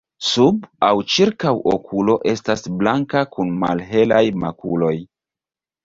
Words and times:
Sub 0.27 0.63
aŭ 0.87 0.89
ĉirkaŭ 1.15 1.51
okulo 1.75 2.17
estas 2.33 2.67
blanka 2.83 3.25
kun 3.37 3.55
malhelaj 3.61 4.27
makuloj. 4.47 4.95